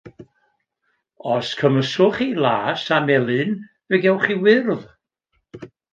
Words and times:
Os 1.33 1.45
cymysgwch 1.59 2.15
chi 2.17 2.29
las 2.43 2.83
a 2.95 2.97
melyn 3.07 3.53
fe 3.87 3.95
gewch 4.03 4.23
chi 4.25 4.35
wyrdd. 4.43 4.83